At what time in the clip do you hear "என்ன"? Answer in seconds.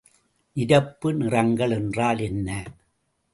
2.19-2.49